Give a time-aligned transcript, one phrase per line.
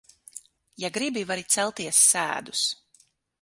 [0.83, 2.65] Ja gribi, vari celties sēdus.